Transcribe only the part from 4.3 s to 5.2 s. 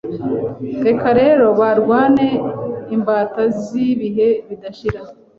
bidashira